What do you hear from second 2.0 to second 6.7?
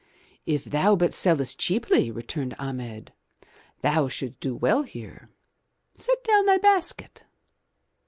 returned Ahmed, "thou shouldst do well here. Set down thy